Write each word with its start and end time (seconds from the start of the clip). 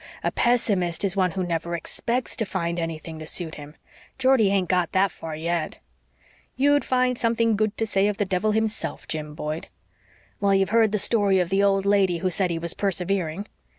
A 0.23 0.31
pessimist 0.31 1.03
is 1.03 1.15
one 1.15 1.29
who 1.29 1.43
never 1.43 1.75
expects 1.75 2.35
to 2.37 2.43
find 2.43 2.79
anything 2.79 3.19
to 3.19 3.27
suit 3.27 3.53
him. 3.53 3.75
Geordie 4.17 4.49
hain't 4.49 4.67
got 4.67 4.91
THAT 4.93 5.11
far 5.11 5.35
yet." 5.35 5.75
"You'd 6.55 6.83
find 6.83 7.19
something 7.19 7.55
good 7.55 7.77
to 7.77 7.85
say 7.85 8.07
of 8.07 8.17
the 8.17 8.25
devil 8.25 8.51
himself, 8.51 9.07
Jim 9.07 9.35
Boyd." 9.35 9.67
"Well, 10.39 10.55
you've 10.55 10.69
heard 10.71 10.91
the 10.91 10.97
story 10.97 11.39
of 11.39 11.49
the 11.51 11.61
old 11.61 11.85
lady 11.85 12.17
who 12.17 12.31
said 12.31 12.49
he 12.49 12.57
was 12.57 12.73
persevering. 12.73 13.45